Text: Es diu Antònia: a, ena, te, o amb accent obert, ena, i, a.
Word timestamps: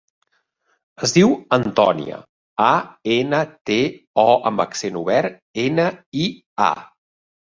Es 1.07 1.11
diu 1.17 1.33
Antònia: 1.57 2.15
a, 2.69 2.71
ena, 3.17 3.41
te, 3.71 3.77
o 4.23 4.25
amb 4.51 4.63
accent 4.65 4.97
obert, 5.03 5.39
ena, 5.67 5.85
i, 6.25 6.25
a. 6.69 6.71